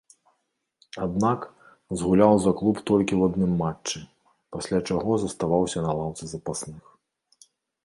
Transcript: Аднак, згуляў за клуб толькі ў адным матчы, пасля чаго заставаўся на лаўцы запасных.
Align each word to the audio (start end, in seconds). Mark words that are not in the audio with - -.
Аднак, 1.05 1.41
згуляў 2.01 2.33
за 2.45 2.51
клуб 2.63 2.75
толькі 2.91 3.13
ў 3.15 3.21
адным 3.29 3.53
матчы, 3.61 3.97
пасля 4.57 4.77
чаго 4.91 5.11
заставаўся 5.27 5.87
на 5.87 5.91
лаўцы 6.01 6.23
запасных. 6.35 6.83